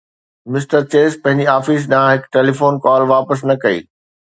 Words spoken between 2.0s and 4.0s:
هڪ telephone call واپس نه ڪئي